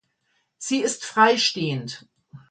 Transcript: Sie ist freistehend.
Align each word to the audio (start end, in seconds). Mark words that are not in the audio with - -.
Sie 0.57 0.81
ist 0.81 1.05
freistehend. 1.05 2.07